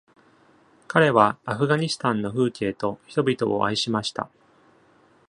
[0.87, 4.31] 彼はアフガニスタンの風景と人々を愛しました。